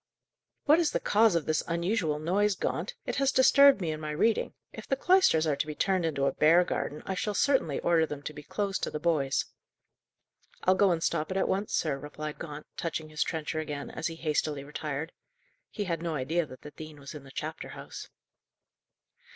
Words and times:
"What 0.65 0.79
is 0.79 0.93
the 0.93 0.99
cause 0.99 1.35
of 1.35 1.45
this 1.45 1.61
unusual 1.67 2.17
noise, 2.17 2.55
Gaunt? 2.55 2.95
It 3.05 3.17
has 3.17 3.31
disturbed 3.31 3.81
me 3.81 3.91
in 3.91 3.99
my 3.99 4.09
reading. 4.09 4.55
If 4.73 4.87
the 4.87 4.95
cloisters 4.95 5.45
are 5.45 5.55
to 5.55 5.67
be 5.67 5.75
turned 5.75 6.05
into 6.07 6.25
a 6.25 6.31
bear 6.31 6.63
garden, 6.63 7.03
I 7.05 7.13
shall 7.13 7.35
certainly 7.35 7.79
order 7.81 8.07
them 8.07 8.23
to 8.23 8.33
be 8.33 8.41
closed 8.41 8.81
to 8.81 8.89
the 8.89 8.99
boys." 8.99 9.45
"I'll 10.63 10.73
go 10.73 10.89
and 10.89 11.03
stop 11.03 11.29
it 11.29 11.37
at 11.37 11.47
once, 11.47 11.73
sir," 11.75 11.99
replied 11.99 12.39
Gaunt, 12.39 12.65
touching 12.77 13.09
his 13.09 13.21
trencher 13.21 13.59
again, 13.59 13.91
as 13.91 14.07
he 14.07 14.15
hastily 14.15 14.63
retired. 14.63 15.11
He 15.69 15.83
had 15.83 16.01
no 16.01 16.15
idea 16.15 16.47
that 16.47 16.61
the 16.63 16.71
dean 16.71 16.99
was 16.99 17.13
in 17.13 17.23
the 17.23 17.29
chapter 17.29 17.67
house. 17.69 18.09